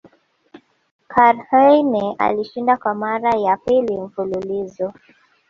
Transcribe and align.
KarlHeine 1.07 2.15
alishinda 2.19 2.77
Kwa 2.77 2.95
mara 2.95 3.29
ya 3.39 3.57
pili 3.57 3.97
mfululizo 3.97 4.93